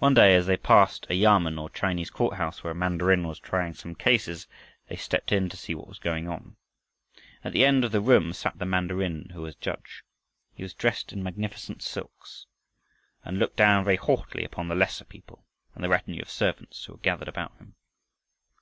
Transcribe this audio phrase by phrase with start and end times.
[0.00, 3.38] One day, as they passed a yamen or Chinese court house where a mandarin was
[3.40, 4.46] trying some cases,
[4.88, 6.56] they stepped in to see what was going on.
[7.42, 10.04] At one end of the room sat the mandarin who was judge.
[10.52, 12.44] He was dressed in magnificent silks
[13.24, 16.92] and looked down very haughtily upon the lesser people and the retinue of servants who
[16.92, 17.76] were gathered about him.